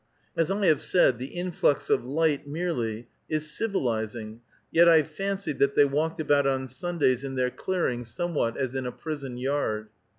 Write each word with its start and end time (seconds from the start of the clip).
As 0.35 0.49
I 0.49 0.65
have 0.65 0.81
said, 0.81 1.19
the 1.19 1.27
influx 1.27 1.87
of 1.91 2.03
light 2.03 2.47
merely 2.47 3.07
is 3.29 3.51
civilizing, 3.51 4.41
yet 4.71 4.89
I 4.89 5.03
fancied 5.03 5.59
that 5.59 5.75
they 5.75 5.85
walked 5.85 6.19
about 6.19 6.47
on 6.47 6.65
Sundays 6.65 7.23
in 7.23 7.35
their 7.35 7.51
clearing 7.51 8.03
somewhat 8.03 8.57
as 8.57 8.73
in 8.73 8.87
a 8.87 8.91
prison 8.91 9.37
yard. 9.37 9.89